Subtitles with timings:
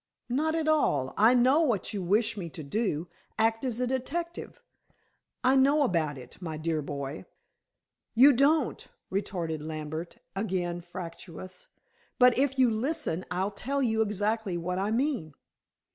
[0.29, 1.13] "Not at all.
[1.15, 3.07] I know what you wish me to do;
[3.37, 4.59] act as detective;
[5.43, 7.25] I know about it, my dear boy."
[8.15, 11.67] "You don't," retorted Lambert, again fractious.
[12.17, 15.35] "But if you listen I'll tell you exactly what I mean."